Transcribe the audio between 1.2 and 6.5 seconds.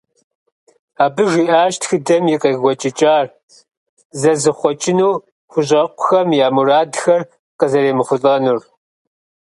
жиӀащ тхыдэм и къекӀуэкӀыкӀар зэзыхъуэкӀыну хущӀэкъухэм я